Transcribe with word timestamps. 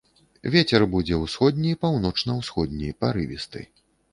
Вецер 0.55 0.85
будзе 0.93 1.19
ўсходні, 1.25 1.75
паўночна-ўсходні, 1.83 2.89
парывісты. 3.07 3.61